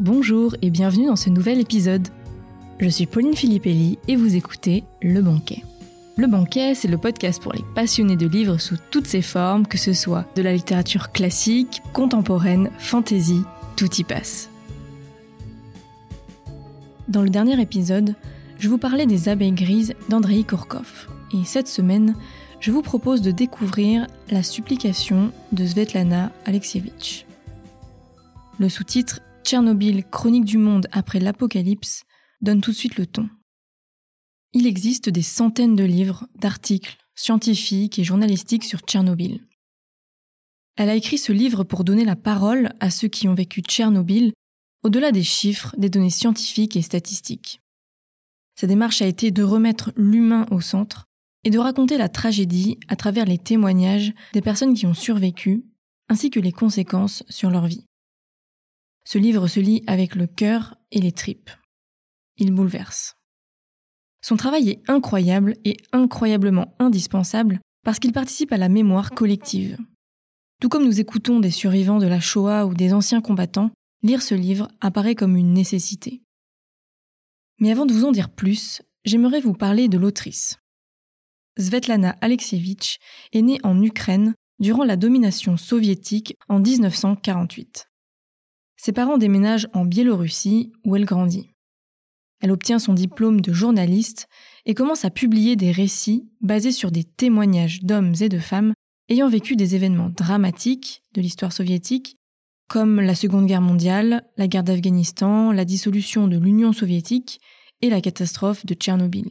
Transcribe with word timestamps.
bonjour 0.00 0.56
et 0.60 0.70
bienvenue 0.70 1.06
dans 1.06 1.16
ce 1.16 1.30
nouvel 1.30 1.60
épisode. 1.60 2.08
Je 2.80 2.88
suis 2.88 3.06
Pauline 3.06 3.36
Filippelli 3.36 3.98
et 4.08 4.16
vous 4.16 4.34
écoutez 4.34 4.82
Le 5.00 5.22
Banquet. 5.22 5.62
Le 6.16 6.26
Banquet, 6.26 6.74
c'est 6.74 6.88
le 6.88 6.98
podcast 6.98 7.40
pour 7.40 7.52
les 7.52 7.62
passionnés 7.74 8.16
de 8.16 8.26
livres 8.26 8.58
sous 8.58 8.76
toutes 8.90 9.06
ses 9.06 9.22
formes, 9.22 9.66
que 9.66 9.78
ce 9.78 9.92
soit 9.92 10.24
de 10.34 10.42
la 10.42 10.52
littérature 10.52 11.12
classique, 11.12 11.80
contemporaine, 11.92 12.70
fantasy, 12.78 13.42
tout 13.76 13.94
y 13.94 14.02
passe. 14.02 14.50
Dans 17.06 17.22
le 17.22 17.30
dernier 17.30 17.60
épisode, 17.60 18.16
je 18.58 18.68
vous 18.68 18.78
parlais 18.78 19.06
des 19.06 19.28
abeilles 19.28 19.52
grises 19.52 19.94
d'Andrei 20.08 20.42
Kourkov. 20.42 21.08
Et 21.34 21.44
cette 21.44 21.68
semaine, 21.68 22.16
je 22.58 22.72
vous 22.72 22.82
propose 22.82 23.22
de 23.22 23.30
découvrir 23.30 24.08
La 24.28 24.42
supplication 24.42 25.30
de 25.52 25.64
Svetlana 25.64 26.32
Alexievitch. 26.46 27.26
Le 28.58 28.68
sous-titre 28.68 29.20
Tchernobyl, 29.42 30.04
chronique 30.04 30.44
du 30.44 30.58
monde 30.58 30.86
après 30.92 31.20
l'apocalypse 31.20 32.04
donne 32.40 32.60
tout 32.60 32.70
de 32.70 32.76
suite 32.76 32.96
le 32.96 33.06
ton. 33.06 33.28
Il 34.52 34.66
existe 34.66 35.08
des 35.08 35.22
centaines 35.22 35.76
de 35.76 35.84
livres, 35.84 36.26
d'articles 36.36 36.98
scientifiques 37.14 37.98
et 37.98 38.04
journalistiques 38.04 38.64
sur 38.64 38.80
Tchernobyl. 38.80 39.46
Elle 40.76 40.88
a 40.88 40.94
écrit 40.94 41.18
ce 41.18 41.32
livre 41.32 41.64
pour 41.64 41.84
donner 41.84 42.04
la 42.04 42.16
parole 42.16 42.72
à 42.80 42.90
ceux 42.90 43.08
qui 43.08 43.28
ont 43.28 43.34
vécu 43.34 43.60
Tchernobyl 43.60 44.32
au-delà 44.82 45.12
des 45.12 45.22
chiffres, 45.22 45.74
des 45.78 45.90
données 45.90 46.10
scientifiques 46.10 46.76
et 46.76 46.82
statistiques. 46.82 47.60
Sa 48.58 48.66
démarche 48.66 49.02
a 49.02 49.06
été 49.06 49.30
de 49.30 49.42
remettre 49.42 49.92
l'humain 49.96 50.46
au 50.50 50.60
centre 50.60 51.04
et 51.44 51.50
de 51.50 51.58
raconter 51.58 51.98
la 51.98 52.08
tragédie 52.08 52.78
à 52.88 52.96
travers 52.96 53.24
les 53.24 53.38
témoignages 53.38 54.12
des 54.32 54.42
personnes 54.42 54.74
qui 54.74 54.86
ont 54.86 54.94
survécu, 54.94 55.64
ainsi 56.08 56.30
que 56.30 56.40
les 56.40 56.52
conséquences 56.52 57.24
sur 57.28 57.50
leur 57.50 57.66
vie. 57.66 57.86
Ce 59.04 59.18
livre 59.18 59.48
se 59.48 59.60
lit 59.60 59.82
avec 59.86 60.14
le 60.14 60.26
cœur 60.26 60.76
et 60.90 61.00
les 61.00 61.12
tripes. 61.12 61.50
Il 62.36 62.52
bouleverse. 62.52 63.16
Son 64.22 64.36
travail 64.36 64.70
est 64.70 64.82
incroyable 64.88 65.54
et 65.64 65.76
incroyablement 65.92 66.74
indispensable 66.78 67.60
parce 67.84 67.98
qu'il 67.98 68.12
participe 68.12 68.52
à 68.52 68.56
la 68.56 68.68
mémoire 68.68 69.10
collective. 69.10 69.76
Tout 70.60 70.68
comme 70.68 70.84
nous 70.84 71.00
écoutons 71.00 71.40
des 71.40 71.50
survivants 71.50 71.98
de 71.98 72.06
la 72.06 72.20
Shoah 72.20 72.66
ou 72.66 72.74
des 72.74 72.94
anciens 72.94 73.20
combattants, 73.20 73.72
lire 74.04 74.22
ce 74.22 74.36
livre 74.36 74.68
apparaît 74.80 75.16
comme 75.16 75.36
une 75.36 75.52
nécessité. 75.52 76.22
Mais 77.58 77.72
avant 77.72 77.86
de 77.86 77.92
vous 77.92 78.04
en 78.04 78.12
dire 78.12 78.30
plus, 78.30 78.82
j'aimerais 79.04 79.40
vous 79.40 79.54
parler 79.54 79.88
de 79.88 79.98
l'autrice. 79.98 80.58
Svetlana 81.58 82.16
Alexievitch 82.20 82.98
est 83.32 83.42
née 83.42 83.58
en 83.64 83.82
Ukraine 83.82 84.34
durant 84.60 84.84
la 84.84 84.96
domination 84.96 85.56
soviétique 85.56 86.36
en 86.48 86.60
1948. 86.60 87.88
Ses 88.84 88.90
parents 88.90 89.16
déménagent 89.16 89.68
en 89.74 89.84
Biélorussie 89.84 90.72
où 90.84 90.96
elle 90.96 91.04
grandit. 91.04 91.50
Elle 92.40 92.50
obtient 92.50 92.80
son 92.80 92.94
diplôme 92.94 93.40
de 93.40 93.52
journaliste 93.52 94.26
et 94.66 94.74
commence 94.74 95.04
à 95.04 95.10
publier 95.10 95.54
des 95.54 95.70
récits 95.70 96.28
basés 96.40 96.72
sur 96.72 96.90
des 96.90 97.04
témoignages 97.04 97.84
d'hommes 97.84 98.14
et 98.20 98.28
de 98.28 98.40
femmes 98.40 98.72
ayant 99.08 99.28
vécu 99.28 99.54
des 99.54 99.76
événements 99.76 100.08
dramatiques 100.08 101.04
de 101.14 101.20
l'histoire 101.20 101.52
soviétique, 101.52 102.16
comme 102.68 103.00
la 103.00 103.14
Seconde 103.14 103.46
Guerre 103.46 103.60
mondiale, 103.60 104.26
la 104.36 104.48
guerre 104.48 104.64
d'Afghanistan, 104.64 105.52
la 105.52 105.64
dissolution 105.64 106.26
de 106.26 106.36
l'Union 106.36 106.72
soviétique 106.72 107.40
et 107.82 107.90
la 107.90 108.00
catastrophe 108.00 108.66
de 108.66 108.74
Tchernobyl. 108.74 109.30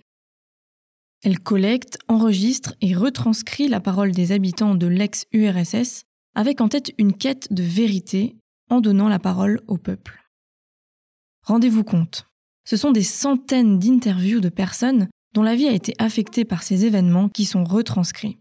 Elle 1.24 1.40
collecte, 1.40 2.00
enregistre 2.08 2.76
et 2.80 2.96
retranscrit 2.96 3.68
la 3.68 3.82
parole 3.82 4.12
des 4.12 4.32
habitants 4.32 4.76
de 4.76 4.88
l'ex-URSS 4.88 6.06
avec 6.36 6.62
en 6.62 6.70
tête 6.70 6.94
une 6.98 7.12
quête 7.12 7.52
de 7.52 7.64
vérité 7.64 8.38
en 8.72 8.82
donnant 8.82 9.10
la 9.10 9.20
parole 9.20 9.62
au 9.68 9.78
peuple. 9.78 10.24
Rendez-vous 11.44 11.84
compte, 11.84 12.26
ce 12.66 12.78
sont 12.78 12.92
des 12.92 13.04
centaines 13.04 13.80
d'interviews 13.80 14.40
de 14.40 14.50
personnes 14.50 15.10
dont 15.34 15.44
la 15.44 15.56
vie 15.56 15.68
a 15.68 15.74
été 15.74 15.94
affectée 16.00 16.46
par 16.46 16.64
ces 16.64 16.86
événements 16.86 17.30
qui 17.30 17.46
sont 17.46 17.64
retranscrits. 17.64 18.38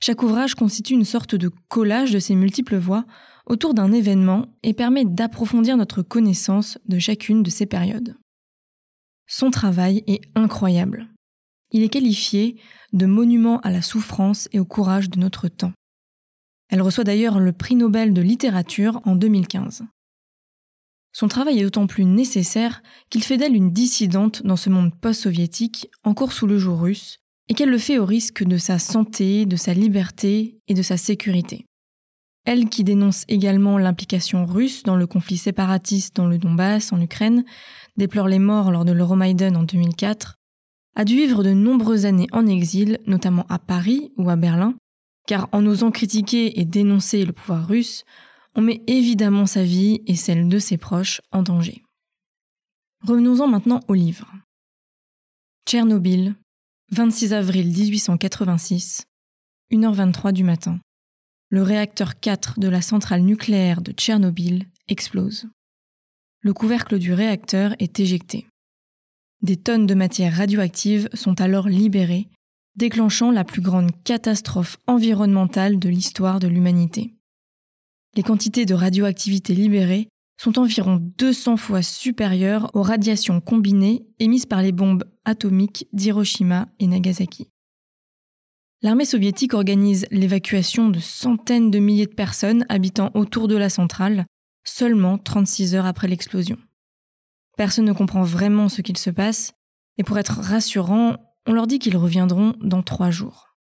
Chaque 0.00 0.22
ouvrage 0.22 0.54
constitue 0.54 0.94
une 0.94 1.04
sorte 1.04 1.34
de 1.34 1.50
collage 1.68 2.12
de 2.12 2.18
ces 2.18 2.34
multiples 2.34 2.76
voix 2.76 3.04
autour 3.46 3.74
d'un 3.74 3.92
événement 3.92 4.46
et 4.62 4.74
permet 4.74 5.04
d'approfondir 5.04 5.76
notre 5.76 6.02
connaissance 6.02 6.78
de 6.88 6.98
chacune 6.98 7.42
de 7.42 7.50
ces 7.50 7.66
périodes. 7.66 8.16
Son 9.26 9.50
travail 9.50 10.02
est 10.06 10.22
incroyable. 10.34 11.08
Il 11.72 11.82
est 11.82 11.88
qualifié 11.88 12.60
de 12.92 13.06
monument 13.06 13.60
à 13.60 13.70
la 13.70 13.82
souffrance 13.82 14.48
et 14.52 14.60
au 14.60 14.64
courage 14.64 15.10
de 15.10 15.18
notre 15.18 15.48
temps. 15.48 15.72
Elle 16.74 16.82
reçoit 16.82 17.04
d'ailleurs 17.04 17.38
le 17.38 17.52
prix 17.52 17.76
Nobel 17.76 18.12
de 18.12 18.20
littérature 18.20 19.00
en 19.04 19.14
2015. 19.14 19.84
Son 21.12 21.28
travail 21.28 21.60
est 21.60 21.62
d'autant 21.62 21.86
plus 21.86 22.04
nécessaire 22.04 22.82
qu'il 23.10 23.22
fait 23.22 23.36
d'elle 23.36 23.54
une 23.54 23.70
dissidente 23.70 24.42
dans 24.44 24.56
ce 24.56 24.70
monde 24.70 24.92
post-soviétique 25.00 25.88
encore 26.02 26.32
sous 26.32 26.48
le 26.48 26.58
jour 26.58 26.80
russe, 26.80 27.18
et 27.48 27.54
qu'elle 27.54 27.70
le 27.70 27.78
fait 27.78 28.00
au 28.00 28.04
risque 28.04 28.42
de 28.42 28.56
sa 28.56 28.80
santé, 28.80 29.46
de 29.46 29.54
sa 29.54 29.72
liberté 29.72 30.58
et 30.66 30.74
de 30.74 30.82
sa 30.82 30.96
sécurité. 30.96 31.64
Elle 32.44 32.68
qui 32.68 32.82
dénonce 32.82 33.22
également 33.28 33.78
l'implication 33.78 34.44
russe 34.44 34.82
dans 34.82 34.96
le 34.96 35.06
conflit 35.06 35.38
séparatiste 35.38 36.16
dans 36.16 36.26
le 36.26 36.38
Donbass 36.38 36.92
en 36.92 37.00
Ukraine, 37.00 37.44
déplore 37.96 38.26
les 38.26 38.40
morts 38.40 38.72
lors 38.72 38.84
de 38.84 38.90
l'Euromaiden 38.90 39.56
en 39.56 39.62
2004 39.62 40.40
a 40.96 41.04
dû 41.04 41.16
vivre 41.16 41.42
de 41.42 41.52
nombreuses 41.52 42.06
années 42.06 42.28
en 42.32 42.46
exil, 42.46 42.98
notamment 43.06 43.46
à 43.48 43.58
Paris 43.58 44.12
ou 44.16 44.30
à 44.30 44.36
Berlin, 44.36 44.74
car 45.26 45.48
en 45.52 45.64
osant 45.66 45.90
critiquer 45.90 46.60
et 46.60 46.64
dénoncer 46.64 47.24
le 47.24 47.32
pouvoir 47.32 47.66
russe, 47.66 48.04
on 48.54 48.62
met 48.62 48.82
évidemment 48.86 49.46
sa 49.46 49.62
vie 49.62 50.02
et 50.06 50.16
celle 50.16 50.48
de 50.48 50.58
ses 50.58 50.76
proches 50.76 51.20
en 51.32 51.42
danger. 51.42 51.82
Revenons-en 53.02 53.48
maintenant 53.48 53.80
au 53.88 53.94
livre. 53.94 54.32
Tchernobyl, 55.66 56.34
26 56.92 57.32
avril 57.32 57.68
1886, 57.68 59.04
1h23 59.72 60.32
du 60.32 60.44
matin. 60.44 60.78
Le 61.50 61.62
réacteur 61.62 62.18
4 62.20 62.60
de 62.60 62.68
la 62.68 62.82
centrale 62.82 63.22
nucléaire 63.22 63.80
de 63.80 63.92
Tchernobyl 63.92 64.66
explose. 64.88 65.48
Le 66.40 66.52
couvercle 66.52 66.98
du 66.98 67.12
réacteur 67.12 67.74
est 67.78 68.00
éjecté. 68.00 68.46
Des 69.42 69.56
tonnes 69.56 69.86
de 69.86 69.94
matière 69.94 70.36
radioactive 70.36 71.08
sont 71.14 71.40
alors 71.40 71.68
libérées, 71.68 72.28
déclenchant 72.76 73.30
la 73.30 73.44
plus 73.44 73.60
grande 73.60 73.90
catastrophe 74.04 74.78
environnementale 74.86 75.78
de 75.78 75.88
l'histoire 75.88 76.40
de 76.40 76.48
l'humanité. 76.48 77.14
Les 78.16 78.22
quantités 78.22 78.66
de 78.66 78.74
radioactivité 78.74 79.54
libérées 79.54 80.08
sont 80.36 80.58
environ 80.58 80.96
200 81.18 81.56
fois 81.56 81.82
supérieures 81.82 82.70
aux 82.74 82.82
radiations 82.82 83.40
combinées 83.40 84.06
émises 84.18 84.46
par 84.46 84.62
les 84.62 84.72
bombes 84.72 85.04
atomiques 85.24 85.86
d'Hiroshima 85.92 86.68
et 86.78 86.86
Nagasaki. 86.86 87.48
L'armée 88.82 89.04
soviétique 89.04 89.54
organise 89.54 90.06
l'évacuation 90.10 90.90
de 90.90 90.98
centaines 90.98 91.70
de 91.70 91.78
milliers 91.78 92.06
de 92.06 92.14
personnes 92.14 92.66
habitant 92.68 93.10
autour 93.14 93.48
de 93.48 93.56
la 93.56 93.70
centrale, 93.70 94.26
seulement 94.64 95.16
36 95.16 95.74
heures 95.74 95.86
après 95.86 96.08
l'explosion. 96.08 96.58
Personne 97.56 97.86
ne 97.86 97.92
comprend 97.92 98.22
vraiment 98.22 98.68
ce 98.68 98.82
qu'il 98.82 98.98
se 98.98 99.10
passe, 99.10 99.52
et 99.96 100.02
pour 100.02 100.18
être 100.18 100.40
rassurant, 100.40 101.16
on 101.46 101.52
leur 101.52 101.66
dit 101.66 101.78
qu'ils 101.78 101.96
reviendront 101.96 102.54
dans 102.60 102.82
trois 102.82 103.10
jours. 103.10 103.56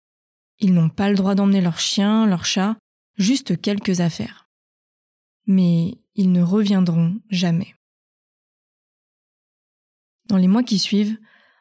Ils 0.59 0.73
n'ont 0.73 0.89
pas 0.89 1.09
le 1.09 1.15
droit 1.15 1.35
d'emmener 1.35 1.61
leurs 1.61 1.79
chiens, 1.79 2.25
leurs 2.25 2.45
chats, 2.45 2.77
juste 3.17 3.59
quelques 3.61 4.01
affaires. 4.01 4.49
Mais 5.47 5.97
ils 6.15 6.31
ne 6.31 6.41
reviendront 6.41 7.19
jamais. 7.29 7.75
Dans 10.27 10.37
les 10.37 10.47
mois 10.47 10.63
qui 10.63 10.77
suivent, 10.77 11.17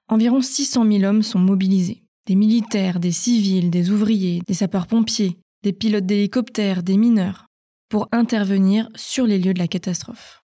environ 0.08 0.40
600 0.42 0.90
000 0.90 1.04
hommes 1.04 1.22
sont 1.22 1.38
mobilisés. 1.38 2.04
Des 2.26 2.34
militaires, 2.34 3.00
des 3.00 3.12
civils, 3.12 3.70
des 3.70 3.90
ouvriers, 3.90 4.42
des 4.46 4.54
sapeurs-pompiers, 4.54 5.38
des 5.62 5.72
pilotes 5.72 6.04
d'hélicoptères, 6.06 6.82
des 6.82 6.96
mineurs, 6.96 7.46
pour 7.88 8.08
intervenir 8.12 8.88
sur 8.94 9.26
les 9.26 9.38
lieux 9.38 9.54
de 9.54 9.58
la 9.58 9.68
catastrophe. 9.68 10.42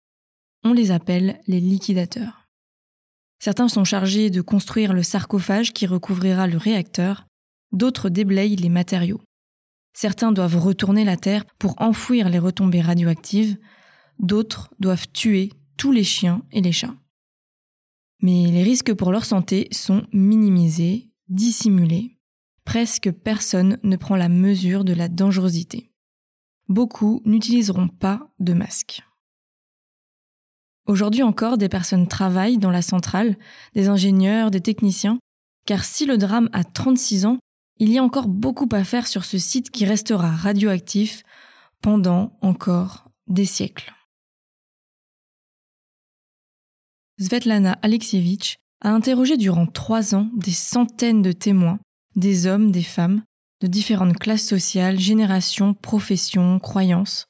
On 0.65 0.73
les 0.73 0.91
appelle 0.91 1.41
les 1.47 1.61
liquidateurs. 1.61 2.38
Certains 3.39 3.69
sont 3.69 3.85
chargés 3.85 4.31
de 4.31 4.41
construire 4.41 4.93
le 4.93 5.03
sarcophage 5.03 5.73
qui 5.73 5.87
recouvrira 5.87 6.47
le 6.47 6.57
réacteur, 6.57 7.27
d'autres 7.73 8.09
déblayent 8.09 8.57
les 8.57 8.69
matériaux. 8.69 9.21
Certains 9.95 10.33
doivent 10.33 10.59
retourner 10.59 11.05
la 11.05 11.17
Terre 11.17 11.45
pour 11.59 11.75
enfouir 11.81 12.29
les 12.29 12.39
retombées 12.39 12.81
radioactives, 12.81 13.57
d'autres 14.19 14.71
doivent 14.79 15.09
tuer 15.13 15.53
tous 15.77 15.93
les 15.93 16.05
chiens 16.05 16.43
et 16.53 16.61
les 16.61 16.73
chats. 16.73 16.95
Mais 18.21 18.47
les 18.47 18.63
risques 18.63 18.95
pour 18.95 19.13
leur 19.13 19.25
santé 19.25 19.69
sont 19.71 20.07
minimisés, 20.13 21.11
dissimulés. 21.29 22.19
Presque 22.65 23.11
personne 23.11 23.79
ne 23.83 23.97
prend 23.97 24.17
la 24.17 24.29
mesure 24.29 24.85
de 24.85 24.93
la 24.93 25.09
dangerosité. 25.09 25.93
Beaucoup 26.69 27.23
n'utiliseront 27.25 27.89
pas 27.89 28.29
de 28.41 28.53
masque. 28.53 29.03
Aujourd'hui 30.89 31.23
encore, 31.23 31.59
des 31.59 31.69
personnes 31.69 32.09
travaillent 32.09 32.57
dans 32.57 32.71
la 32.71 32.81
centrale, 32.81 33.37
des 33.75 33.89
ingénieurs, 33.89 34.51
des 34.51 34.63
techniciens, 34.63 35.19
car 35.67 35.85
si 35.85 36.07
le 36.07 36.17
drame 36.17 36.49
a 36.55 36.65
36 36.65 37.27
ans, 37.27 37.39
il 37.79 37.91
y 37.93 37.99
a 37.99 38.03
encore 38.03 38.27
beaucoup 38.27 38.69
à 38.73 38.83
faire 38.85 39.07
sur 39.07 39.27
ce 39.27 39.37
site 39.37 39.71
qui 39.71 39.85
restera 39.85 40.31
radioactif 40.31 41.25
pendant 41.83 42.39
encore 42.41 43.05
des 43.27 43.45
siècles. 43.45 43.93
Svetlana 47.21 47.73
Alexievitch 47.83 48.57
a 48.81 48.91
interrogé 48.91 49.37
durant 49.37 49.67
trois 49.67 50.15
ans 50.15 50.31
des 50.37 50.53
centaines 50.53 51.21
de 51.21 51.33
témoins, 51.33 51.81
des 52.17 52.47
hommes, 52.47 52.73
des 52.73 52.83
femmes, 52.83 53.23
de 53.61 53.67
différentes 53.67 54.19
classes 54.19 54.47
sociales, 54.47 54.99
générations, 54.99 55.75
professions, 55.75 56.59
croyances. 56.59 57.28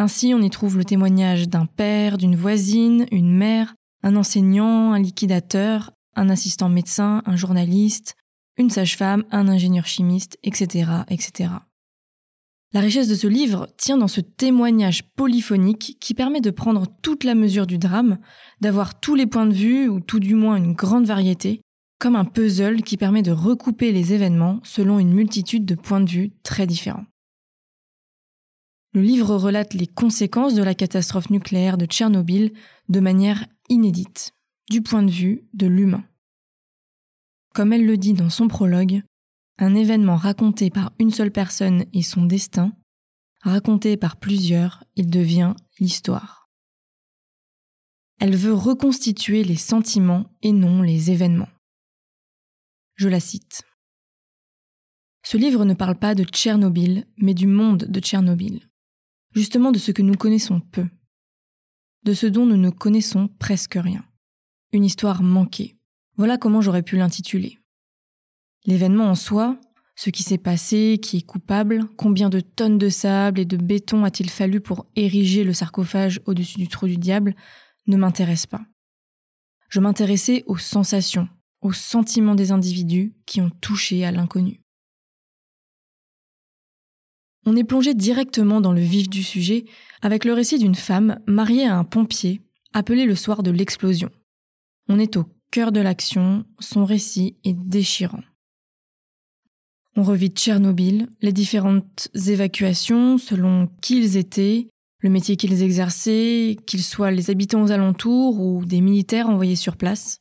Ainsi, 0.00 0.32
on 0.32 0.40
y 0.40 0.48
trouve 0.48 0.78
le 0.78 0.84
témoignage 0.86 1.50
d'un 1.50 1.66
père, 1.66 2.16
d'une 2.16 2.34
voisine, 2.34 3.04
une 3.12 3.36
mère, 3.36 3.74
un 4.02 4.16
enseignant, 4.16 4.94
un 4.94 4.98
liquidateur, 4.98 5.92
un 6.16 6.30
assistant 6.30 6.70
médecin, 6.70 7.22
un 7.26 7.36
journaliste, 7.36 8.16
une 8.56 8.70
sage-femme, 8.70 9.24
un 9.30 9.46
ingénieur 9.46 9.84
chimiste, 9.84 10.38
etc., 10.42 10.90
etc. 11.10 11.50
La 12.72 12.80
richesse 12.80 13.08
de 13.08 13.14
ce 13.14 13.26
livre 13.26 13.68
tient 13.76 13.98
dans 13.98 14.08
ce 14.08 14.22
témoignage 14.22 15.02
polyphonique 15.16 15.98
qui 16.00 16.14
permet 16.14 16.40
de 16.40 16.50
prendre 16.50 16.86
toute 17.02 17.22
la 17.22 17.34
mesure 17.34 17.66
du 17.66 17.76
drame, 17.76 18.16
d'avoir 18.62 19.00
tous 19.00 19.14
les 19.14 19.26
points 19.26 19.44
de 19.44 19.52
vue, 19.52 19.90
ou 19.90 20.00
tout 20.00 20.18
du 20.18 20.34
moins 20.34 20.56
une 20.56 20.72
grande 20.72 21.04
variété, 21.04 21.60
comme 21.98 22.16
un 22.16 22.24
puzzle 22.24 22.80
qui 22.80 22.96
permet 22.96 23.20
de 23.20 23.32
recouper 23.32 23.92
les 23.92 24.14
événements 24.14 24.60
selon 24.62 24.98
une 24.98 25.12
multitude 25.12 25.66
de 25.66 25.74
points 25.74 26.00
de 26.00 26.08
vue 26.08 26.32
très 26.42 26.66
différents. 26.66 27.04
Le 28.92 29.02
livre 29.02 29.36
relate 29.36 29.74
les 29.74 29.86
conséquences 29.86 30.54
de 30.54 30.62
la 30.64 30.74
catastrophe 30.74 31.30
nucléaire 31.30 31.78
de 31.78 31.86
Tchernobyl 31.86 32.52
de 32.88 33.00
manière 33.00 33.46
inédite, 33.68 34.32
du 34.68 34.82
point 34.82 35.04
de 35.04 35.10
vue 35.10 35.48
de 35.54 35.68
l'humain. 35.68 36.04
Comme 37.54 37.72
elle 37.72 37.86
le 37.86 37.96
dit 37.96 38.14
dans 38.14 38.30
son 38.30 38.48
prologue, 38.48 39.02
un 39.58 39.74
événement 39.74 40.16
raconté 40.16 40.70
par 40.70 40.92
une 40.98 41.12
seule 41.12 41.30
personne 41.30 41.84
et 41.92 42.02
son 42.02 42.24
destin, 42.24 42.72
raconté 43.42 43.96
par 43.96 44.16
plusieurs, 44.16 44.82
il 44.96 45.08
devient 45.08 45.54
l'histoire. 45.78 46.48
Elle 48.18 48.36
veut 48.36 48.54
reconstituer 48.54 49.44
les 49.44 49.56
sentiments 49.56 50.26
et 50.42 50.52
non 50.52 50.82
les 50.82 51.10
événements. 51.10 51.48
Je 52.96 53.08
la 53.08 53.20
cite. 53.20 53.62
Ce 55.22 55.36
livre 55.36 55.64
ne 55.64 55.74
parle 55.74 55.98
pas 55.98 56.14
de 56.14 56.24
Tchernobyl, 56.24 57.06
mais 57.18 57.34
du 57.34 57.46
monde 57.46 57.84
de 57.84 58.00
Tchernobyl, 58.00 58.69
justement 59.34 59.72
de 59.72 59.78
ce 59.78 59.92
que 59.92 60.02
nous 60.02 60.14
connaissons 60.14 60.60
peu, 60.60 60.86
de 62.04 62.14
ce 62.14 62.26
dont 62.26 62.46
nous 62.46 62.56
ne 62.56 62.70
connaissons 62.70 63.28
presque 63.38 63.78
rien. 63.80 64.04
Une 64.72 64.84
histoire 64.84 65.22
manquée. 65.22 65.76
Voilà 66.16 66.38
comment 66.38 66.60
j'aurais 66.60 66.82
pu 66.82 66.96
l'intituler. 66.96 67.58
L'événement 68.66 69.06
en 69.06 69.14
soi, 69.14 69.58
ce 69.96 70.10
qui 70.10 70.22
s'est 70.22 70.38
passé, 70.38 70.98
qui 71.02 71.18
est 71.18 71.26
coupable, 71.26 71.84
combien 71.96 72.28
de 72.28 72.40
tonnes 72.40 72.78
de 72.78 72.88
sable 72.88 73.40
et 73.40 73.44
de 73.44 73.56
béton 73.56 74.04
a-t-il 74.04 74.30
fallu 74.30 74.60
pour 74.60 74.86
ériger 74.96 75.44
le 75.44 75.52
sarcophage 75.52 76.20
au-dessus 76.26 76.58
du 76.58 76.68
trou 76.68 76.86
du 76.86 76.96
diable, 76.96 77.34
ne 77.86 77.96
m'intéresse 77.96 78.46
pas. 78.46 78.62
Je 79.68 79.80
m'intéressais 79.80 80.42
aux 80.46 80.58
sensations, 80.58 81.28
aux 81.60 81.72
sentiments 81.72 82.34
des 82.34 82.52
individus 82.52 83.14
qui 83.26 83.40
ont 83.40 83.50
touché 83.60 84.04
à 84.04 84.10
l'inconnu. 84.10 84.60
On 87.46 87.56
est 87.56 87.64
plongé 87.64 87.94
directement 87.94 88.60
dans 88.60 88.72
le 88.72 88.80
vif 88.80 89.08
du 89.08 89.22
sujet 89.22 89.64
avec 90.02 90.24
le 90.24 90.32
récit 90.32 90.58
d'une 90.58 90.74
femme 90.74 91.18
mariée 91.26 91.66
à 91.66 91.76
un 91.76 91.84
pompier, 91.84 92.42
appelé 92.72 93.06
le 93.06 93.14
soir 93.14 93.42
de 93.42 93.50
l'explosion. 93.50 94.10
On 94.88 94.98
est 94.98 95.16
au 95.16 95.24
cœur 95.50 95.72
de 95.72 95.80
l'action, 95.80 96.44
son 96.58 96.84
récit 96.84 97.36
est 97.44 97.54
déchirant. 97.54 98.22
On 99.96 100.02
revit 100.02 100.28
Tchernobyl, 100.28 101.08
les 101.20 101.32
différentes 101.32 102.08
évacuations 102.14 103.18
selon 103.18 103.68
qui 103.80 103.98
ils 103.98 104.16
étaient, 104.16 104.68
le 105.00 105.10
métier 105.10 105.36
qu'ils 105.36 105.62
exerçaient, 105.62 106.56
qu'ils 106.66 106.82
soient 106.82 107.10
les 107.10 107.30
habitants 107.30 107.62
aux 107.62 107.72
alentours 107.72 108.38
ou 108.38 108.64
des 108.64 108.80
militaires 108.80 109.28
envoyés 109.28 109.56
sur 109.56 109.76
place. 109.76 110.18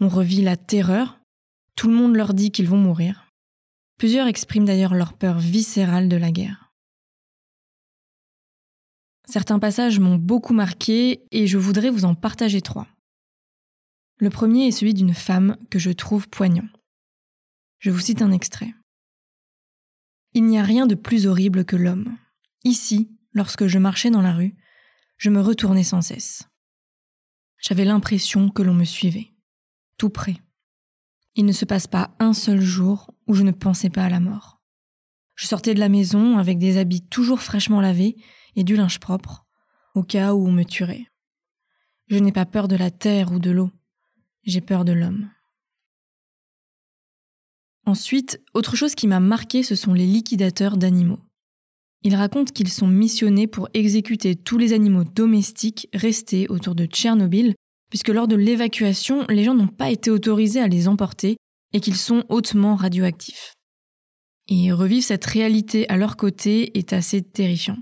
On 0.00 0.08
revit 0.08 0.42
la 0.42 0.56
terreur. 0.56 1.20
Tout 1.76 1.88
le 1.88 1.94
monde 1.94 2.16
leur 2.16 2.34
dit 2.34 2.50
qu'ils 2.50 2.68
vont 2.68 2.76
mourir. 2.76 3.29
Plusieurs 4.00 4.28
expriment 4.28 4.64
d'ailleurs 4.64 4.94
leur 4.94 5.12
peur 5.12 5.38
viscérale 5.38 6.08
de 6.08 6.16
la 6.16 6.32
guerre. 6.32 6.72
Certains 9.26 9.58
passages 9.58 10.00
m'ont 10.00 10.16
beaucoup 10.16 10.54
marqué 10.54 11.26
et 11.32 11.46
je 11.46 11.58
voudrais 11.58 11.90
vous 11.90 12.06
en 12.06 12.14
partager 12.14 12.62
trois. 12.62 12.88
Le 14.16 14.30
premier 14.30 14.66
est 14.66 14.70
celui 14.70 14.94
d'une 14.94 15.12
femme 15.12 15.58
que 15.68 15.78
je 15.78 15.90
trouve 15.90 16.30
poignant. 16.30 16.66
Je 17.78 17.90
vous 17.90 17.98
cite 17.98 18.22
un 18.22 18.32
extrait. 18.32 18.72
Il 20.32 20.46
n'y 20.46 20.58
a 20.58 20.62
rien 20.62 20.86
de 20.86 20.94
plus 20.94 21.26
horrible 21.26 21.66
que 21.66 21.76
l'homme. 21.76 22.16
Ici, 22.64 23.10
lorsque 23.34 23.66
je 23.66 23.78
marchais 23.78 24.10
dans 24.10 24.22
la 24.22 24.32
rue, 24.32 24.56
je 25.18 25.28
me 25.28 25.42
retournais 25.42 25.84
sans 25.84 26.00
cesse. 26.00 26.48
J'avais 27.58 27.84
l'impression 27.84 28.48
que 28.48 28.62
l'on 28.62 28.72
me 28.72 28.84
suivait, 28.84 29.34
tout 29.98 30.08
près. 30.08 30.40
Il 31.40 31.46
ne 31.46 31.52
se 31.52 31.64
passe 31.64 31.86
pas 31.86 32.14
un 32.18 32.34
seul 32.34 32.60
jour 32.60 33.14
où 33.26 33.32
je 33.32 33.44
ne 33.44 33.50
pensais 33.50 33.88
pas 33.88 34.04
à 34.04 34.10
la 34.10 34.20
mort. 34.20 34.60
Je 35.36 35.46
sortais 35.46 35.72
de 35.72 35.80
la 35.80 35.88
maison 35.88 36.36
avec 36.36 36.58
des 36.58 36.76
habits 36.76 37.00
toujours 37.00 37.40
fraîchement 37.40 37.80
lavés 37.80 38.18
et 38.56 38.62
du 38.62 38.76
linge 38.76 39.00
propre, 39.00 39.46
au 39.94 40.02
cas 40.02 40.34
où 40.34 40.46
on 40.46 40.52
me 40.52 40.64
tuerait. 40.64 41.06
Je 42.08 42.18
n'ai 42.18 42.30
pas 42.30 42.44
peur 42.44 42.68
de 42.68 42.76
la 42.76 42.90
terre 42.90 43.32
ou 43.32 43.38
de 43.38 43.50
l'eau, 43.50 43.70
j'ai 44.42 44.60
peur 44.60 44.84
de 44.84 44.92
l'homme. 44.92 45.30
Ensuite, 47.86 48.38
autre 48.52 48.76
chose 48.76 48.94
qui 48.94 49.06
m'a 49.06 49.18
marqué, 49.18 49.62
ce 49.62 49.74
sont 49.74 49.94
les 49.94 50.06
liquidateurs 50.06 50.76
d'animaux. 50.76 51.20
Ils 52.02 52.16
racontent 52.16 52.52
qu'ils 52.52 52.68
sont 52.68 52.86
missionnés 52.86 53.46
pour 53.46 53.70
exécuter 53.72 54.36
tous 54.36 54.58
les 54.58 54.74
animaux 54.74 55.04
domestiques 55.04 55.88
restés 55.94 56.48
autour 56.48 56.74
de 56.74 56.84
Tchernobyl, 56.84 57.54
puisque 57.90 58.08
lors 58.08 58.28
de 58.28 58.36
l'évacuation, 58.36 59.26
les 59.28 59.44
gens 59.44 59.54
n'ont 59.54 59.66
pas 59.66 59.90
été 59.90 60.10
autorisés 60.10 60.60
à 60.60 60.68
les 60.68 60.88
emporter 60.88 61.36
et 61.72 61.80
qu'ils 61.80 61.96
sont 61.96 62.24
hautement 62.28 62.76
radioactifs. 62.76 63.52
Et 64.48 64.72
revivre 64.72 65.04
cette 65.04 65.26
réalité 65.26 65.88
à 65.88 65.96
leur 65.96 66.16
côté 66.16 66.76
est 66.78 66.92
assez 66.92 67.22
terrifiant. 67.22 67.76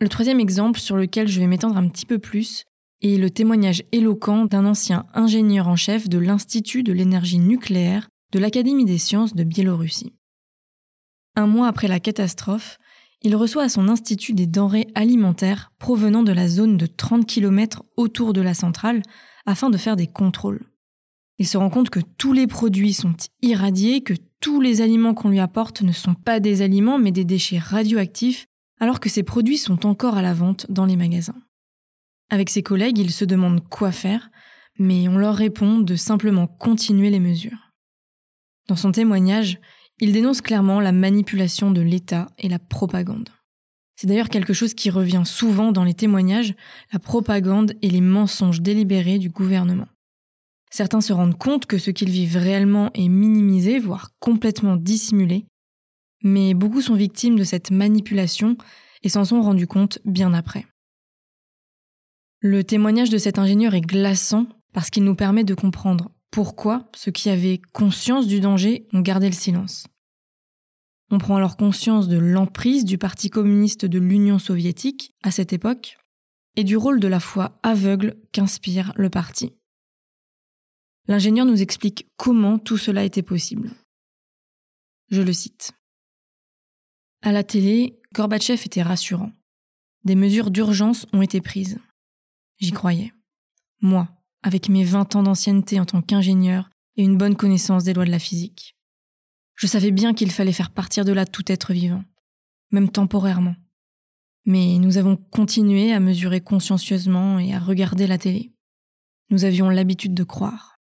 Le 0.00 0.08
troisième 0.08 0.40
exemple 0.40 0.80
sur 0.80 0.96
lequel 0.96 1.28
je 1.28 1.40
vais 1.40 1.46
m'étendre 1.46 1.76
un 1.76 1.88
petit 1.88 2.06
peu 2.06 2.18
plus 2.18 2.64
est 3.02 3.16
le 3.16 3.30
témoignage 3.30 3.82
éloquent 3.92 4.46
d'un 4.46 4.66
ancien 4.66 5.06
ingénieur 5.14 5.68
en 5.68 5.76
chef 5.76 6.08
de 6.08 6.18
l'Institut 6.18 6.82
de 6.82 6.92
l'énergie 6.92 7.38
nucléaire 7.38 8.08
de 8.32 8.38
l'Académie 8.38 8.84
des 8.84 8.98
sciences 8.98 9.34
de 9.34 9.44
Biélorussie. 9.44 10.14
Un 11.36 11.46
mois 11.46 11.68
après 11.68 11.88
la 11.88 12.00
catastrophe, 12.00 12.78
il 13.22 13.36
reçoit 13.36 13.64
à 13.64 13.68
son 13.68 13.88
institut 13.88 14.32
des 14.32 14.46
denrées 14.46 14.88
alimentaires 14.94 15.72
provenant 15.78 16.22
de 16.22 16.32
la 16.32 16.48
zone 16.48 16.76
de 16.76 16.86
30 16.86 17.26
km 17.26 17.82
autour 17.96 18.32
de 18.32 18.40
la 18.40 18.54
centrale 18.54 19.02
afin 19.46 19.70
de 19.70 19.76
faire 19.76 19.96
des 19.96 20.06
contrôles. 20.06 20.66
Il 21.38 21.46
se 21.46 21.58
rend 21.58 21.70
compte 21.70 21.90
que 21.90 22.00
tous 22.18 22.32
les 22.32 22.46
produits 22.46 22.92
sont 22.92 23.14
irradiés, 23.42 24.02
que 24.02 24.14
tous 24.40 24.60
les 24.60 24.80
aliments 24.80 25.14
qu'on 25.14 25.30
lui 25.30 25.40
apporte 25.40 25.82
ne 25.82 25.92
sont 25.92 26.14
pas 26.14 26.40
des 26.40 26.62
aliments 26.62 26.98
mais 26.98 27.12
des 27.12 27.24
déchets 27.24 27.58
radioactifs, 27.58 28.46
alors 28.78 29.00
que 29.00 29.08
ces 29.08 29.22
produits 29.22 29.58
sont 29.58 29.86
encore 29.86 30.16
à 30.16 30.22
la 30.22 30.34
vente 30.34 30.66
dans 30.70 30.86
les 30.86 30.96
magasins. 30.96 31.40
Avec 32.30 32.48
ses 32.48 32.62
collègues, 32.62 32.98
il 32.98 33.10
se 33.10 33.24
demande 33.24 33.66
quoi 33.68 33.92
faire, 33.92 34.30
mais 34.78 35.08
on 35.08 35.18
leur 35.18 35.34
répond 35.34 35.78
de 35.78 35.96
simplement 35.96 36.46
continuer 36.46 37.10
les 37.10 37.20
mesures. 37.20 37.72
Dans 38.68 38.76
son 38.76 38.92
témoignage, 38.92 39.58
il 40.00 40.12
dénonce 40.12 40.40
clairement 40.40 40.80
la 40.80 40.92
manipulation 40.92 41.70
de 41.70 41.80
l'État 41.80 42.28
et 42.38 42.48
la 42.48 42.58
propagande. 42.58 43.28
C'est 43.96 44.06
d'ailleurs 44.06 44.30
quelque 44.30 44.54
chose 44.54 44.72
qui 44.72 44.88
revient 44.88 45.24
souvent 45.26 45.72
dans 45.72 45.84
les 45.84 45.92
témoignages, 45.92 46.54
la 46.92 46.98
propagande 46.98 47.74
et 47.82 47.90
les 47.90 48.00
mensonges 48.00 48.62
délibérés 48.62 49.18
du 49.18 49.28
gouvernement. 49.28 49.88
Certains 50.70 51.02
se 51.02 51.12
rendent 51.12 51.36
compte 51.36 51.66
que 51.66 51.76
ce 51.76 51.90
qu'ils 51.90 52.10
vivent 52.10 52.38
réellement 52.38 52.90
est 52.94 53.08
minimisé, 53.08 53.78
voire 53.78 54.10
complètement 54.18 54.76
dissimulé, 54.76 55.44
mais 56.22 56.54
beaucoup 56.54 56.80
sont 56.80 56.94
victimes 56.94 57.36
de 57.36 57.44
cette 57.44 57.70
manipulation 57.70 58.56
et 59.02 59.08
s'en 59.08 59.24
sont 59.24 59.42
rendus 59.42 59.66
compte 59.66 59.98
bien 60.04 60.32
après. 60.32 60.66
Le 62.40 62.64
témoignage 62.64 63.10
de 63.10 63.18
cet 63.18 63.38
ingénieur 63.38 63.74
est 63.74 63.80
glaçant 63.82 64.46
parce 64.72 64.88
qu'il 64.88 65.04
nous 65.04 65.14
permet 65.14 65.44
de 65.44 65.54
comprendre 65.54 66.10
pourquoi 66.30 66.88
ceux 66.94 67.10
qui 67.10 67.28
avaient 67.28 67.60
conscience 67.72 68.26
du 68.26 68.40
danger 68.40 68.86
ont 68.92 69.00
gardé 69.00 69.26
le 69.26 69.34
silence. 69.34 69.86
On 71.10 71.18
prend 71.18 71.36
alors 71.36 71.56
conscience 71.56 72.06
de 72.06 72.18
l'emprise 72.18 72.84
du 72.84 72.96
Parti 72.96 73.30
communiste 73.30 73.84
de 73.84 73.98
l'Union 73.98 74.38
soviétique 74.38 75.12
à 75.22 75.32
cette 75.32 75.52
époque 75.52 75.98
et 76.56 76.62
du 76.62 76.76
rôle 76.76 77.00
de 77.00 77.08
la 77.08 77.18
foi 77.18 77.58
aveugle 77.62 78.16
qu'inspire 78.32 78.92
le 78.96 79.10
parti. 79.10 79.52
L'ingénieur 81.08 81.46
nous 81.46 81.62
explique 81.62 82.08
comment 82.16 82.58
tout 82.58 82.78
cela 82.78 83.04
était 83.04 83.22
possible. 83.22 83.72
Je 85.10 85.22
le 85.22 85.32
cite. 85.32 85.72
À 87.22 87.32
la 87.32 87.42
télé, 87.42 88.00
Gorbatchev 88.14 88.62
était 88.64 88.82
rassurant. 88.82 89.32
Des 90.04 90.14
mesures 90.14 90.52
d'urgence 90.52 91.06
ont 91.12 91.22
été 91.22 91.40
prises. 91.40 91.78
J'y 92.58 92.70
croyais. 92.70 93.12
Moi, 93.80 94.08
avec 94.42 94.68
mes 94.68 94.84
20 94.84 95.16
ans 95.16 95.22
d'ancienneté 95.24 95.80
en 95.80 95.86
tant 95.86 96.02
qu'ingénieur 96.02 96.70
et 96.96 97.02
une 97.02 97.18
bonne 97.18 97.36
connaissance 97.36 97.82
des 97.82 97.94
lois 97.94 98.04
de 98.04 98.10
la 98.10 98.18
physique. 98.18 98.76
Je 99.60 99.66
savais 99.66 99.90
bien 99.90 100.14
qu'il 100.14 100.30
fallait 100.30 100.54
faire 100.54 100.70
partir 100.70 101.04
de 101.04 101.12
là 101.12 101.26
tout 101.26 101.52
être 101.52 101.74
vivant, 101.74 102.02
même 102.70 102.88
temporairement. 102.88 103.54
Mais 104.46 104.78
nous 104.78 104.96
avons 104.96 105.18
continué 105.18 105.92
à 105.92 106.00
mesurer 106.00 106.40
consciencieusement 106.40 107.38
et 107.38 107.52
à 107.52 107.58
regarder 107.58 108.06
la 108.06 108.16
télé. 108.16 108.52
nous 109.28 109.44
avions 109.44 109.68
l'habitude 109.68 110.14
de 110.14 110.24
croire. 110.24 110.76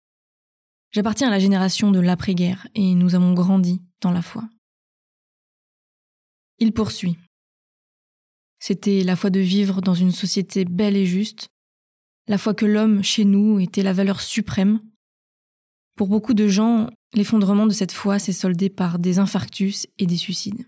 J'appartiens 0.92 1.28
à 1.28 1.32
la 1.32 1.40
génération 1.40 1.92
de 1.92 2.00
l'après-guerre 2.00 2.70
et 2.74 2.96
nous 2.96 3.16
avons 3.16 3.34
grandi 3.34 3.82
dans 4.00 4.12
la 4.12 4.22
foi. 4.22 4.48
Il 6.58 6.72
poursuit. 6.72 7.18
C'était 8.60 9.04
la 9.04 9.18
foi 9.18 9.30
de 9.30 9.42
vivre 9.42 9.82
dans 9.82 9.94
une 9.94 10.14
société 10.14 10.64
belle 10.64 10.96
et 10.96 11.06
juste, 11.06 11.50
la 12.28 12.38
foi 12.38 12.54
que 12.54 12.66
l'homme, 12.66 13.04
chez 13.04 13.26
nous, 13.26 13.60
était 13.60 13.84
la 13.84 13.92
valeur 13.92 14.22
suprême. 14.22 14.80
Pour 16.00 16.08
beaucoup 16.08 16.34
de 16.34 16.48
gens, 16.48 16.90
l'effondrement 17.14 17.68
de 17.68 17.74
cette 17.74 17.92
foi 17.92 18.20
s'est 18.20 18.32
soldé 18.32 18.70
par 18.70 19.00
des 19.00 19.20
infarctus 19.20 19.86
et 19.98 20.06
des 20.06 20.16
suicides. 20.16 20.66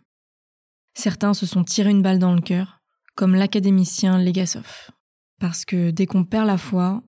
Certains 0.94 1.34
se 1.34 1.46
sont 1.46 1.64
tirés 1.64 1.92
une 1.92 2.02
balle 2.02 2.20
dans 2.20 2.36
le 2.36 2.42
cœur, 2.42 2.82
comme 3.16 3.36
l'académicien 3.36 4.22
Legasov. 4.22 4.92
Parce 5.40 5.64
que 5.64 5.90
dès 5.90 6.06
qu'on 6.06 6.26
perd 6.26 6.48
la 6.48 6.58
foi, 6.58 7.02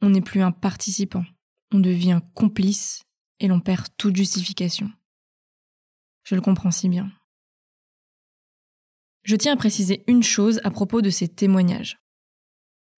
on 0.00 0.08
n'est 0.08 0.22
plus 0.22 0.40
un 0.40 0.52
participant, 0.52 1.26
on 1.70 1.78
devient 1.78 2.22
complice 2.32 3.02
et 3.40 3.46
l'on 3.46 3.60
perd 3.60 3.88
toute 3.98 4.16
justification. 4.16 4.90
Je 6.24 6.34
le 6.34 6.40
comprends 6.40 6.70
si 6.70 6.88
bien. 6.88 7.12
Je 9.22 9.36
tiens 9.36 9.52
à 9.52 9.56
préciser 9.58 10.02
une 10.06 10.22
chose 10.22 10.62
à 10.64 10.70
propos 10.70 11.02
de 11.02 11.10
ces 11.10 11.28
témoignages. 11.28 11.98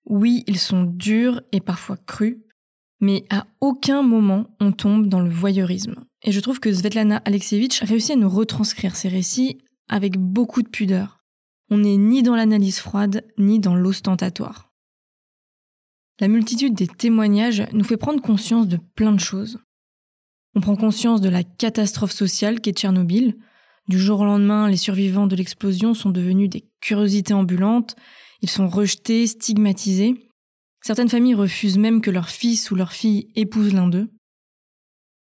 Oui, 0.05 0.45
ils 0.47 0.61
sont 0.61 0.85
durs 0.85 1.43
et 1.51 1.61
parfois 1.61 1.97
crus, 1.97 2.37
mais 3.01 3.25
à 3.31 3.47
aucun 3.61 4.03
moment 4.03 4.47
on 4.61 4.73
tombe 4.73 5.09
dans 5.09 5.21
le 5.21 5.31
voyeurisme. 5.31 6.05
Et 6.23 6.33
je 6.33 6.41
trouve 6.41 6.61
que 6.61 6.73
Svetlana 6.73 7.19
Alexievitch 7.25 7.83
réussit 7.83 8.13
à 8.13 8.17
nous 8.17 8.29
retranscrire 8.29 8.97
ces 8.97 9.09
récits 9.09 9.59
avec 9.89 10.19
beaucoup 10.19 10.63
de 10.63 10.69
pudeur. 10.69 11.21
On 11.71 11.79
n'est 11.79 11.97
ni 11.97 12.23
dans 12.23 12.35
l'analyse 12.35 12.79
froide, 12.79 13.25
ni 13.37 13.61
dans 13.61 13.75
l'ostentatoire. 13.75 14.73
La 16.21 16.29
multitude 16.29 16.75
des 16.75 16.89
témoignages 16.89 17.65
nous 17.73 17.85
fait 17.85 17.97
prendre 17.97 18.21
conscience 18.21 18.67
de 18.67 18.79
plein 18.97 19.13
de 19.13 19.21
choses. 19.21 19.59
On 20.55 20.61
prend 20.61 20.77
conscience 20.77 21.21
de 21.21 21.29
la 21.29 21.45
catastrophe 21.45 22.13
sociale 22.13 22.61
qu'est 22.61 22.73
Tchernobyl, 22.73 23.37
du 23.89 23.99
jour 23.99 24.21
au 24.21 24.25
lendemain, 24.25 24.69
les 24.69 24.77
survivants 24.77 25.27
de 25.27 25.35
l'explosion 25.35 25.95
sont 25.95 26.11
devenus 26.11 26.51
des 26.51 26.69
curiosités 26.81 27.33
ambulantes, 27.33 27.97
ils 28.43 28.51
sont 28.51 28.69
rejetés, 28.69 29.27
stigmatisés. 29.27 30.28
Certaines 30.83 31.09
familles 31.09 31.35
refusent 31.35 31.79
même 31.79 32.01
que 32.01 32.11
leur 32.11 32.29
fils 32.29 32.71
ou 32.71 32.75
leur 32.75 32.93
fille 32.93 33.29
épouse 33.35 33.75
l'un 33.75 33.89
d'eux. 33.89 34.11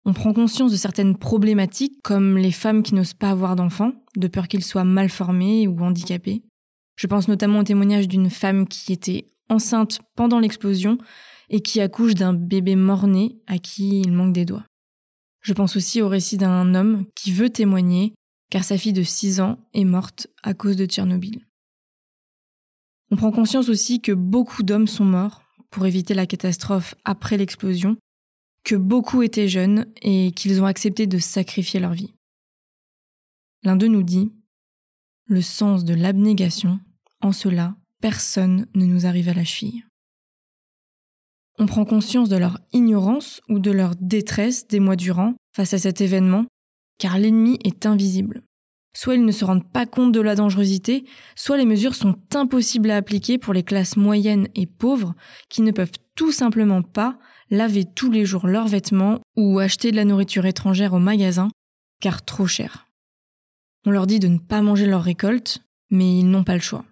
On 0.05 0.13
prend 0.13 0.33
conscience 0.33 0.73
de 0.73 0.77
certaines 0.77 1.17
problématiques, 1.17 1.99
comme 2.03 2.37
les 2.37 2.51
femmes 2.51 2.83
qui 2.83 2.95
n'osent 2.95 3.15
pas 3.15 3.31
avoir 3.31 3.55
d'enfants, 3.55 3.93
de 4.17 4.27
peur 4.27 4.49
qu'ils 4.49 4.65
soient 4.65 4.85
mal 4.85 5.09
formés 5.09 5.69
ou 5.69 5.79
handicapés. 5.81 6.43
Je 6.97 7.07
pense 7.07 7.29
notamment 7.29 7.61
au 7.61 7.65
témoignage 7.65 8.09
d'une 8.09 8.31
femme 8.31 8.67
qui 8.67 8.93
était 8.93 9.27
enceinte 9.49 10.01
pendant 10.17 10.41
l'explosion 10.41 10.99
et 11.51 11.61
qui 11.61 11.81
accouche 11.81 12.15
d'un 12.15 12.33
bébé 12.35 12.75
mort-né 12.75 13.37
à 13.47 13.59
qui 13.59 14.01
il 14.01 14.13
manque 14.13 14.33
des 14.33 14.45
doigts. 14.45 14.65
Je 15.41 15.53
pense 15.53 15.77
aussi 15.77 16.01
au 16.03 16.09
récit 16.09 16.37
d'un 16.37 16.75
homme 16.75 17.05
qui 17.15 17.33
veut 17.33 17.51
témoigner 17.51 18.15
car 18.51 18.65
sa 18.65 18.77
fille 18.77 18.93
de 18.93 19.03
6 19.03 19.41
ans 19.41 19.59
est 19.73 19.85
morte 19.85 20.27
à 20.43 20.55
cause 20.55 20.77
de 20.77 20.85
Tchernobyl. 20.85 21.47
On 23.11 23.17
prend 23.17 23.33
conscience 23.33 23.69
aussi 23.69 24.01
que 24.01 24.13
beaucoup 24.13 24.63
d'hommes 24.63 24.87
sont 24.87 25.05
morts 25.05 25.42
pour 25.73 25.87
éviter 25.87 26.15
la 26.15 26.27
catastrophe 26.27 26.95
après 27.05 27.37
l'explosion, 27.37 27.97
que 28.63 28.77
beaucoup 28.77 29.23
étaient 29.23 29.49
jeunes 29.49 29.87
et 30.03 30.31
qu'ils 30.31 30.63
ont 30.63 30.67
accepté 30.67 31.09
de 31.09 31.19
sacrifier 31.19 31.81
leur 31.81 31.95
vie. 31.95 32.15
L'un 33.65 33.75
d'eux 33.75 33.89
nous 33.89 34.05
dit 34.05 34.31
Le 35.27 35.43
sens 35.43 35.85
de 35.85 35.95
l'abnégation, 35.95 36.79
en 37.21 37.33
cela, 37.33 37.75
personne 38.01 38.67
ne 38.75 38.87
nous 38.87 39.07
arrive 39.07 39.29
à 39.29 39.35
la 39.35 39.45
cheville. 39.45 39.85
On 41.59 41.67
prend 41.67 41.85
conscience 41.85 42.29
de 42.29 42.37
leur 42.37 42.59
ignorance 42.73 43.41
ou 43.49 43.59
de 43.59 43.71
leur 43.71 43.97
détresse 43.97 44.67
des 44.69 44.81
mois 44.81 44.97
durant 44.97 45.35
face 45.55 45.75
à 45.75 45.79
cet 45.79 46.01
événement 46.01 46.47
car 46.99 47.19
l'ennemi 47.19 47.59
est 47.65 47.87
invisible. 47.87 48.43
Soit 48.95 49.15
ils 49.15 49.25
ne 49.25 49.33
se 49.33 49.45
rendent 49.45 49.71
pas 49.71 49.87
compte 49.87 50.13
de 50.13 50.21
la 50.21 50.35
dangerosité, 50.35 51.05
soit 51.35 51.57
les 51.57 51.65
mesures 51.65 51.95
sont 51.95 52.17
impossibles 52.35 52.91
à 52.91 52.97
appliquer 52.97 53.39
pour 53.39 53.55
les 53.55 53.63
classes 53.63 53.97
moyennes 53.97 54.49
et 54.55 54.67
pauvres 54.67 55.15
qui 55.49 55.63
ne 55.63 55.71
peuvent 55.71 55.93
tout 56.15 56.33
simplement 56.33 56.83
pas 56.83 57.19
laver 57.51 57.85
tous 57.85 58.11
les 58.11 58.25
jours 58.25 58.47
leurs 58.47 58.69
vêtements 58.69 59.21
ou 59.37 59.59
acheter 59.59 59.91
de 59.91 59.97
la 59.97 60.05
nourriture 60.05 60.47
étrangère 60.47 60.93
au 60.93 60.99
magasin, 60.99 61.49
car 62.01 62.25
trop 62.25 62.47
cher. 62.47 62.87
On 63.87 63.91
leur 63.91 64.07
dit 64.07 64.21
de 64.21 64.29
ne 64.29 64.39
pas 64.39 64.63
manger 64.63 64.87
leur 64.87 65.03
récolte, 65.03 65.63
mais 65.91 66.19
ils 66.19 66.31
n'ont 66.31 66.45
pas 66.45 66.55
le 66.55 66.61
choix. 66.61 66.85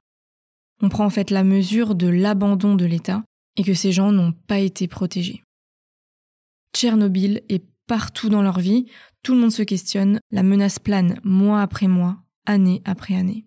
On 0.82 0.88
prend 0.88 1.04
en 1.04 1.10
fait 1.10 1.30
la 1.30 1.44
mesure 1.44 1.94
de 1.94 2.08
l'abandon 2.08 2.74
de 2.74 2.86
l'État 2.86 3.22
et 3.56 3.64
que 3.64 3.74
ces 3.74 3.92
gens 3.92 4.12
n'ont 4.12 4.32
pas 4.32 4.58
été 4.58 4.88
protégés. 4.88 5.42
Tchernobyl 6.74 7.42
est 7.48 7.64
partout 7.90 8.28
dans 8.28 8.40
leur 8.40 8.60
vie, 8.60 8.86
tout 9.24 9.34
le 9.34 9.40
monde 9.40 9.50
se 9.50 9.64
questionne, 9.64 10.20
la 10.30 10.44
menace 10.44 10.78
plane 10.78 11.18
mois 11.24 11.60
après 11.60 11.88
mois, 11.88 12.22
année 12.46 12.82
après 12.84 13.16
année. 13.16 13.46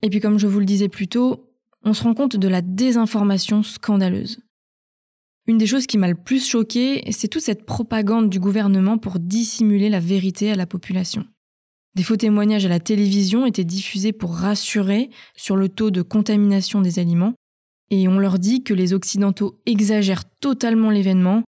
Et 0.00 0.08
puis 0.08 0.20
comme 0.20 0.38
je 0.38 0.46
vous 0.46 0.58
le 0.58 0.64
disais 0.64 0.88
plus 0.88 1.06
tôt, 1.06 1.52
on 1.82 1.92
se 1.92 2.02
rend 2.02 2.14
compte 2.14 2.36
de 2.36 2.48
la 2.48 2.62
désinformation 2.62 3.62
scandaleuse. 3.62 4.40
Une 5.46 5.58
des 5.58 5.66
choses 5.66 5.86
qui 5.86 5.98
m'a 5.98 6.08
le 6.08 6.14
plus 6.14 6.48
choqué, 6.48 7.04
c'est 7.12 7.28
toute 7.28 7.42
cette 7.42 7.66
propagande 7.66 8.30
du 8.30 8.40
gouvernement 8.40 8.96
pour 8.96 9.18
dissimuler 9.18 9.90
la 9.90 10.00
vérité 10.00 10.50
à 10.50 10.56
la 10.56 10.66
population. 10.66 11.26
Des 11.94 12.04
faux 12.04 12.16
témoignages 12.16 12.64
à 12.64 12.70
la 12.70 12.80
télévision 12.80 13.44
étaient 13.44 13.64
diffusés 13.64 14.12
pour 14.14 14.34
rassurer 14.34 15.10
sur 15.36 15.56
le 15.56 15.68
taux 15.68 15.90
de 15.90 16.00
contamination 16.00 16.80
des 16.80 16.98
aliments, 16.98 17.34
et 17.90 18.08
on 18.08 18.18
leur 18.18 18.38
dit 18.38 18.64
que 18.64 18.72
les 18.72 18.94
Occidentaux 18.94 19.60
exagèrent 19.66 20.24
totalement 20.40 20.88
l'événement 20.88 21.42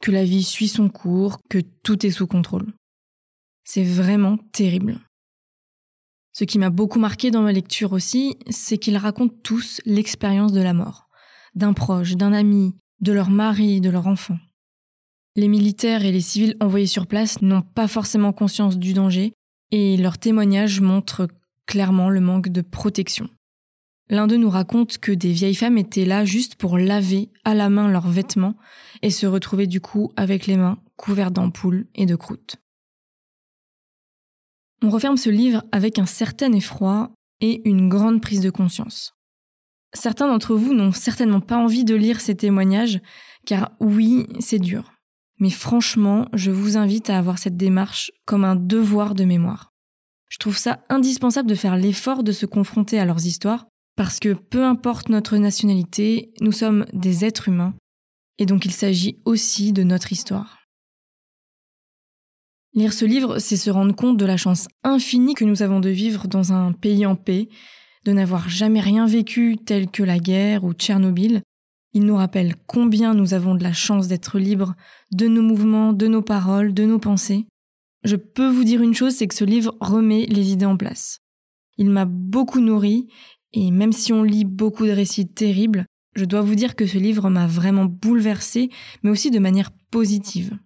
que 0.00 0.10
la 0.10 0.24
vie 0.24 0.44
suit 0.44 0.68
son 0.68 0.88
cours, 0.88 1.38
que 1.48 1.58
tout 1.82 2.06
est 2.06 2.10
sous 2.10 2.26
contrôle. 2.26 2.72
C'est 3.64 3.84
vraiment 3.84 4.38
terrible. 4.52 5.00
Ce 6.32 6.44
qui 6.44 6.58
m'a 6.58 6.70
beaucoup 6.70 6.98
marqué 6.98 7.30
dans 7.30 7.42
ma 7.42 7.52
lecture 7.52 7.92
aussi, 7.92 8.36
c'est 8.48 8.78
qu'ils 8.78 8.96
racontent 8.96 9.34
tous 9.42 9.80
l'expérience 9.84 10.52
de 10.52 10.60
la 10.60 10.72
mort, 10.72 11.08
d'un 11.54 11.72
proche, 11.72 12.16
d'un 12.16 12.32
ami, 12.32 12.74
de 13.00 13.12
leur 13.12 13.30
mari, 13.30 13.80
de 13.80 13.90
leur 13.90 14.06
enfant. 14.06 14.38
Les 15.36 15.48
militaires 15.48 16.04
et 16.04 16.12
les 16.12 16.20
civils 16.20 16.56
envoyés 16.60 16.86
sur 16.86 17.06
place 17.06 17.42
n'ont 17.42 17.62
pas 17.62 17.88
forcément 17.88 18.32
conscience 18.32 18.78
du 18.78 18.92
danger 18.92 19.32
et 19.70 19.96
leurs 19.96 20.18
témoignages 20.18 20.80
montrent 20.80 21.28
clairement 21.66 22.08
le 22.08 22.20
manque 22.20 22.48
de 22.48 22.60
protection. 22.60 23.28
L'un 24.10 24.26
d'eux 24.26 24.36
nous 24.36 24.48
raconte 24.48 24.98
que 24.98 25.12
des 25.12 25.32
vieilles 25.32 25.54
femmes 25.54 25.76
étaient 25.76 26.06
là 26.06 26.24
juste 26.24 26.54
pour 26.54 26.78
laver 26.78 27.30
à 27.44 27.54
la 27.54 27.68
main 27.68 27.90
leurs 27.90 28.08
vêtements 28.08 28.56
et 29.02 29.10
se 29.10 29.26
retrouver 29.26 29.66
du 29.66 29.80
coup 29.80 30.12
avec 30.16 30.46
les 30.46 30.56
mains 30.56 30.78
couvertes 30.96 31.34
d'ampoules 31.34 31.86
et 31.94 32.06
de 32.06 32.16
croûtes. 32.16 32.56
On 34.82 34.90
referme 34.90 35.16
ce 35.16 35.28
livre 35.28 35.64
avec 35.72 35.98
un 35.98 36.06
certain 36.06 36.52
effroi 36.52 37.10
et 37.40 37.68
une 37.68 37.88
grande 37.88 38.22
prise 38.22 38.40
de 38.40 38.50
conscience. 38.50 39.14
Certains 39.92 40.28
d'entre 40.28 40.54
vous 40.54 40.74
n'ont 40.74 40.92
certainement 40.92 41.40
pas 41.40 41.56
envie 41.56 41.84
de 41.84 41.94
lire 41.94 42.20
ces 42.20 42.34
témoignages, 42.34 43.00
car 43.46 43.72
oui, 43.80 44.26
c'est 44.38 44.58
dur. 44.58 44.92
Mais 45.38 45.50
franchement, 45.50 46.28
je 46.32 46.50
vous 46.50 46.76
invite 46.76 47.10
à 47.10 47.18
avoir 47.18 47.38
cette 47.38 47.56
démarche 47.56 48.10
comme 48.24 48.44
un 48.44 48.56
devoir 48.56 49.14
de 49.14 49.24
mémoire. 49.24 49.72
Je 50.28 50.38
trouve 50.38 50.58
ça 50.58 50.84
indispensable 50.88 51.48
de 51.48 51.54
faire 51.54 51.76
l'effort 51.76 52.22
de 52.22 52.32
se 52.32 52.46
confronter 52.46 52.98
à 52.98 53.04
leurs 53.04 53.26
histoires 53.26 53.66
parce 53.98 54.20
que 54.20 54.32
peu 54.32 54.64
importe 54.64 55.08
notre 55.08 55.36
nationalité, 55.38 56.30
nous 56.40 56.52
sommes 56.52 56.86
des 56.92 57.24
êtres 57.24 57.48
humains, 57.48 57.74
et 58.38 58.46
donc 58.46 58.64
il 58.64 58.70
s'agit 58.70 59.18
aussi 59.24 59.72
de 59.72 59.82
notre 59.82 60.12
histoire. 60.12 60.60
Lire 62.74 62.92
ce 62.92 63.04
livre, 63.04 63.40
c'est 63.40 63.56
se 63.56 63.70
rendre 63.70 63.96
compte 63.96 64.16
de 64.16 64.24
la 64.24 64.36
chance 64.36 64.68
infinie 64.84 65.34
que 65.34 65.44
nous 65.44 65.64
avons 65.64 65.80
de 65.80 65.88
vivre 65.88 66.28
dans 66.28 66.52
un 66.52 66.70
pays 66.70 67.06
en 67.06 67.16
paix, 67.16 67.48
de 68.04 68.12
n'avoir 68.12 68.48
jamais 68.48 68.78
rien 68.78 69.04
vécu 69.04 69.56
tel 69.66 69.90
que 69.90 70.04
la 70.04 70.20
guerre 70.20 70.62
ou 70.62 70.74
Tchernobyl. 70.74 71.42
Il 71.92 72.04
nous 72.04 72.14
rappelle 72.14 72.54
combien 72.68 73.14
nous 73.14 73.34
avons 73.34 73.56
de 73.56 73.64
la 73.64 73.72
chance 73.72 74.06
d'être 74.06 74.38
libres 74.38 74.76
de 75.10 75.26
nos 75.26 75.42
mouvements, 75.42 75.92
de 75.92 76.06
nos 76.06 76.22
paroles, 76.22 76.72
de 76.72 76.84
nos 76.84 77.00
pensées. 77.00 77.46
Je 78.04 78.14
peux 78.14 78.48
vous 78.48 78.62
dire 78.62 78.80
une 78.80 78.94
chose, 78.94 79.16
c'est 79.16 79.26
que 79.26 79.34
ce 79.34 79.44
livre 79.44 79.76
remet 79.80 80.26
les 80.26 80.52
idées 80.52 80.66
en 80.66 80.76
place. 80.76 81.18
Il 81.78 81.90
m'a 81.90 82.04
beaucoup 82.04 82.60
nourri 82.60 83.08
et 83.52 83.70
même 83.70 83.92
si 83.92 84.12
on 84.12 84.22
lit 84.22 84.44
beaucoup 84.44 84.86
de 84.86 84.92
récits 84.92 85.28
terribles, 85.28 85.86
je 86.14 86.24
dois 86.24 86.42
vous 86.42 86.54
dire 86.54 86.74
que 86.74 86.86
ce 86.86 86.98
livre 86.98 87.30
m'a 87.30 87.46
vraiment 87.46 87.84
bouleversé, 87.84 88.70
mais 89.02 89.10
aussi 89.10 89.30
de 89.30 89.38
manière 89.38 89.70
positive. 89.90 90.58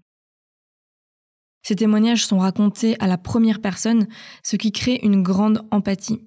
Ces 1.63 1.77
témoignages 1.77 2.27
sont 2.27 2.39
racontés 2.39 2.97
à 3.01 3.07
la 3.07 3.19
première 3.19 3.61
personne, 3.61 4.09
ce 4.43 4.57
qui 4.57 4.73
crée 4.73 4.99
une 5.03 5.23
grande 5.23 5.67
empathie. 5.71 6.27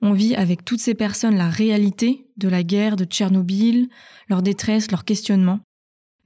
On 0.00 0.12
vit 0.12 0.34
avec 0.34 0.64
toutes 0.64 0.80
ces 0.80 0.94
personnes 0.94 1.36
la 1.36 1.48
réalité 1.48 2.26
de 2.36 2.48
la 2.48 2.62
guerre 2.62 2.96
de 2.96 3.04
Tchernobyl, 3.04 3.88
leur 4.28 4.42
détresse, 4.42 4.90
leur 4.90 5.04
questionnement, 5.04 5.60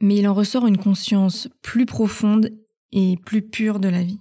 mais 0.00 0.16
il 0.16 0.28
en 0.28 0.34
ressort 0.34 0.66
une 0.66 0.78
conscience 0.78 1.48
plus 1.62 1.86
profonde 1.86 2.50
et 2.92 3.16
plus 3.24 3.42
pure 3.42 3.78
de 3.78 3.88
la 3.88 4.02
vie. 4.02 4.20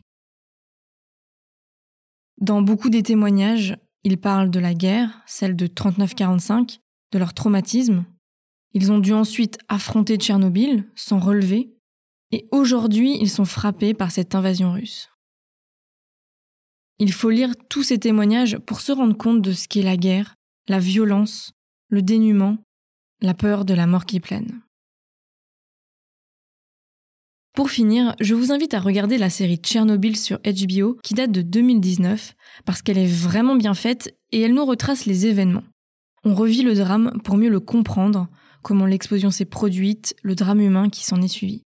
Dans 2.39 2.61
beaucoup 2.61 2.89
des 2.89 3.03
témoignages, 3.03 3.75
ils 4.07 4.17
parlent 4.17 4.49
de 4.49 4.59
la 4.59 4.73
guerre, 4.73 5.21
celle 5.25 5.57
de 5.57 5.67
39-45, 5.67 6.79
de 7.11 7.19
leur 7.19 7.33
traumatisme, 7.33 8.05
Ils 8.73 8.91
ont 8.91 8.99
dû 8.99 9.11
ensuite 9.11 9.57
affronter 9.67 10.15
Tchernobyl, 10.15 10.89
sans 10.95 11.19
relever, 11.19 11.73
et 12.31 12.47
aujourd'hui 12.51 13.17
ils 13.19 13.29
sont 13.29 13.43
frappés 13.43 13.93
par 13.93 14.11
cette 14.11 14.33
invasion 14.33 14.71
russe. 14.71 15.09
Il 16.99 17.11
faut 17.11 17.29
lire 17.29 17.53
tous 17.69 17.83
ces 17.83 17.97
témoignages 17.97 18.57
pour 18.59 18.79
se 18.79 18.93
rendre 18.93 19.17
compte 19.17 19.41
de 19.41 19.51
ce 19.51 19.67
qu'est 19.67 19.81
la 19.81 19.97
guerre, 19.97 20.35
la 20.69 20.79
violence, 20.79 21.51
le 21.89 22.01
dénuement, 22.01 22.57
la 23.21 23.33
peur 23.33 23.65
de 23.65 23.73
la 23.73 23.87
mort 23.87 24.05
qui 24.05 24.21
plane. 24.21 24.61
Pour 27.57 27.71
finir, 27.71 28.15
je 28.19 28.35
vous 28.35 28.51
invite 28.51 28.75
à 28.75 28.79
regarder 28.79 29.17
la 29.17 29.31
série 29.31 29.57
Tchernobyl 29.57 30.15
sur 30.15 30.37
HBO 30.37 30.95
qui 31.01 31.15
date 31.15 31.31
de 31.31 31.41
2019 31.41 32.35
parce 32.65 32.83
qu'elle 32.83 32.99
est 32.99 33.11
vraiment 33.11 33.55
bien 33.55 33.73
faite 33.73 34.15
et 34.31 34.41
elle 34.41 34.53
nous 34.53 34.63
retrace 34.63 35.07
les 35.07 35.25
événements. 35.25 35.63
On 36.23 36.35
revit 36.35 36.61
le 36.61 36.75
drame 36.75 37.19
pour 37.23 37.35
mieux 37.35 37.49
le 37.49 37.59
comprendre, 37.59 38.27
comment 38.61 38.85
l'explosion 38.85 39.31
s'est 39.31 39.45
produite, 39.45 40.15
le 40.21 40.35
drame 40.35 40.61
humain 40.61 40.89
qui 40.91 41.03
s'en 41.03 41.19
est 41.19 41.27
suivi. 41.27 41.63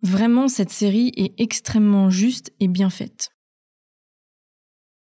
Vraiment, 0.00 0.48
cette 0.48 0.70
série 0.70 1.12
est 1.18 1.38
extrêmement 1.38 2.08
juste 2.08 2.54
et 2.58 2.66
bien 2.66 2.88
faite. 2.88 3.28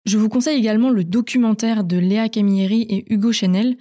Je 0.06 0.16
vous 0.16 0.30
conseille 0.30 0.56
également 0.56 0.88
le 0.88 1.04
documentaire 1.04 1.84
de 1.84 1.98
Léa 1.98 2.30
Camilleri 2.30 2.86
et 2.88 3.12
Hugo 3.12 3.32
Chanel 3.32 3.76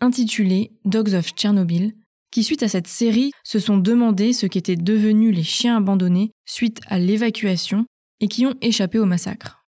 intitulé 0.00 0.72
Dogs 0.86 1.12
of 1.12 1.32
Chernobyl, 1.36 1.92
qui 2.36 2.44
suite 2.44 2.62
à 2.62 2.68
cette 2.68 2.86
série 2.86 3.32
se 3.44 3.58
sont 3.58 3.78
demandé 3.78 4.34
ce 4.34 4.44
qu'étaient 4.44 4.76
devenus 4.76 5.34
les 5.34 5.42
chiens 5.42 5.78
abandonnés 5.78 6.32
suite 6.44 6.82
à 6.86 6.98
l'évacuation 6.98 7.86
et 8.20 8.28
qui 8.28 8.44
ont 8.44 8.54
échappé 8.60 8.98
au 8.98 9.06
massacre. 9.06 9.64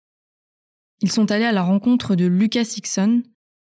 Ils 1.00 1.12
sont 1.12 1.30
allés 1.30 1.44
à 1.44 1.52
la 1.52 1.62
rencontre 1.62 2.16
de 2.16 2.24
Lucas 2.26 2.74
Hickson, 2.76 3.22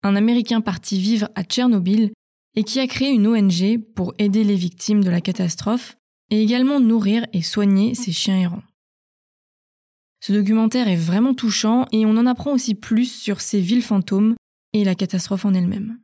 un 0.03 0.17
Américain 0.17 0.63
parti 0.63 0.99
vivre 0.99 1.29
à 1.35 1.43
Tchernobyl 1.43 2.11
et 2.55 2.65
qui 2.65 2.81
a 2.81 2.87
créé 2.87 3.11
une 3.11 3.27
ONG 3.27 3.77
pour 3.95 4.15
aider 4.17 4.45
les 4.45 4.57
victimes 4.57 5.05
de 5.05 5.11
la 5.11 5.21
catastrophe 5.21 5.99
et 6.31 6.43
également 6.43 6.81
nourrir 6.81 7.27
et 7.35 7.43
soigner 7.43 7.95
ces 7.95 8.13
chiens 8.13 8.41
errants. 8.41 8.65
Ce 10.21 10.33
documentaire 10.33 10.89
est 10.89 10.97
vraiment 10.97 11.35
touchant 11.35 11.85
et 11.93 12.07
on 12.07 12.17
en 12.17 12.25
apprend 12.25 12.55
aussi 12.55 12.75
plus 12.75 13.13
sur 13.13 13.43
ces 13.43 13.61
villes 13.61 13.83
fantômes 13.83 14.37
et 14.73 14.85
la 14.85 14.95
catastrophe 14.95 15.45
en 15.45 15.53
elle-même. 15.53 15.99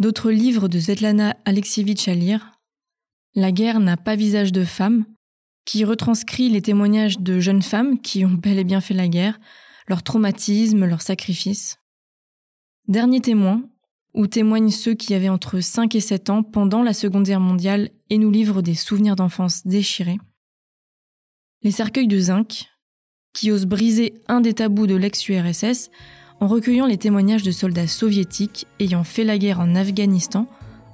D'autres 0.00 0.30
livres 0.30 0.68
de 0.68 0.80
Svetlana 0.80 1.36
Alexievitch 1.44 2.08
à 2.08 2.14
lire 2.14 2.52
La 3.34 3.52
guerre 3.52 3.80
n'a 3.80 3.98
pas 3.98 4.16
visage 4.16 4.50
de 4.50 4.64
femme, 4.64 5.04
qui 5.66 5.84
retranscrit 5.84 6.48
les 6.48 6.62
témoignages 6.62 7.18
de 7.18 7.38
jeunes 7.38 7.60
femmes 7.60 8.00
qui 8.00 8.24
ont 8.24 8.30
bel 8.30 8.58
et 8.58 8.64
bien 8.64 8.80
fait 8.80 8.94
la 8.94 9.08
guerre, 9.08 9.38
leur 9.88 10.02
traumatisme, 10.02 10.86
leurs 10.86 11.02
sacrifices. 11.02 11.76
Dernier 12.88 13.20
témoin, 13.20 13.62
où 14.14 14.26
témoignent 14.26 14.70
ceux 14.70 14.94
qui 14.94 15.12
avaient 15.12 15.28
entre 15.28 15.60
5 15.60 15.94
et 15.94 16.00
7 16.00 16.30
ans 16.30 16.42
pendant 16.42 16.82
la 16.82 16.94
Seconde 16.94 17.26
Guerre 17.26 17.38
mondiale 17.38 17.90
et 18.08 18.16
nous 18.16 18.30
livrent 18.30 18.62
des 18.62 18.74
souvenirs 18.74 19.16
d'enfance 19.16 19.66
déchirés. 19.66 20.18
Les 21.62 21.72
cercueils 21.72 22.08
de 22.08 22.18
zinc, 22.18 22.70
qui 23.34 23.52
osent 23.52 23.66
briser 23.66 24.14
un 24.28 24.40
des 24.40 24.54
tabous 24.54 24.86
de 24.86 24.96
l'ex-URSS 24.96 25.90
en 26.40 26.46
recueillant 26.46 26.86
les 26.86 26.96
témoignages 26.96 27.42
de 27.42 27.50
soldats 27.50 27.86
soviétiques 27.86 28.66
ayant 28.80 29.04
fait 29.04 29.24
la 29.24 29.38
guerre 29.38 29.60
en 29.60 29.74
Afghanistan, 29.74 30.46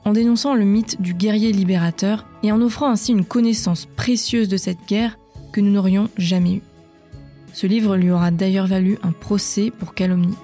en 0.04 0.12
dénonçant 0.12 0.54
le 0.54 0.64
mythe 0.64 1.00
du 1.00 1.14
guerrier 1.14 1.52
libérateur 1.52 2.26
et 2.42 2.52
en 2.52 2.60
offrant 2.60 2.90
ainsi 2.90 3.12
une 3.12 3.24
connaissance 3.24 3.86
précieuse 3.86 4.48
de 4.48 4.56
cette 4.56 4.86
guerre 4.86 5.18
que 5.52 5.60
nous 5.60 5.70
n'aurions 5.70 6.08
jamais 6.16 6.54
eue. 6.54 6.62
Ce 7.52 7.66
livre 7.66 7.96
lui 7.96 8.10
aura 8.10 8.30
d'ailleurs 8.30 8.66
valu 8.66 8.98
un 9.02 9.12
procès 9.12 9.70
pour 9.70 9.94
calomnie. 9.94 10.35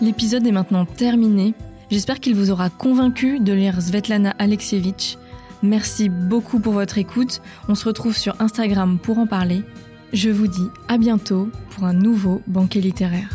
L'épisode 0.00 0.46
est 0.46 0.52
maintenant 0.52 0.86
terminé. 0.86 1.52
J'espère 1.90 2.20
qu'il 2.20 2.34
vous 2.34 2.50
aura 2.50 2.70
convaincu 2.70 3.38
de 3.38 3.52
lire 3.52 3.82
Svetlana 3.82 4.30
Alexievitch. 4.38 5.18
Merci 5.62 6.08
beaucoup 6.08 6.58
pour 6.58 6.72
votre 6.72 6.96
écoute. 6.96 7.42
On 7.68 7.74
se 7.74 7.84
retrouve 7.84 8.16
sur 8.16 8.40
Instagram 8.40 8.98
pour 8.98 9.18
en 9.18 9.26
parler. 9.26 9.62
Je 10.12 10.28
vous 10.28 10.48
dis 10.48 10.68
à 10.88 10.98
bientôt 10.98 11.48
pour 11.70 11.84
un 11.84 11.92
nouveau 11.92 12.42
banquet 12.48 12.80
littéraire. 12.80 13.30